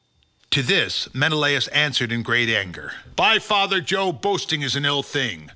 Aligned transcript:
To 0.49 0.63
this 0.63 1.07
Menelaus 1.13 1.67
answered 1.67 2.11
in 2.11 2.23
great 2.23 2.49
anger 2.49 2.95
"By 3.15 3.37
father 3.37 3.81
Jove, 3.81 4.19
boasting 4.19 4.63
is 4.63 4.75
an 4.75 4.83
ill 4.83 5.03
thing. 5.03 5.49